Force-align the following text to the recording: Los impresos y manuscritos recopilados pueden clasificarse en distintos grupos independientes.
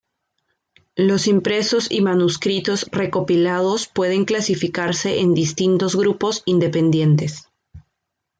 Los 0.95 1.27
impresos 1.27 1.91
y 1.91 2.01
manuscritos 2.01 2.89
recopilados 2.91 3.85
pueden 3.87 4.25
clasificarse 4.25 5.19
en 5.19 5.35
distintos 5.35 5.95
grupos 5.95 6.41
independientes. 6.47 7.49